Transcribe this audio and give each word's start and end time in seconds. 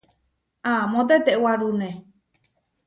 Amó 0.71 1.01
tetewárune. 1.07 1.91